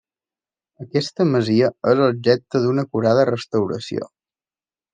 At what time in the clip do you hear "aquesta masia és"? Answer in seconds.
0.85-2.01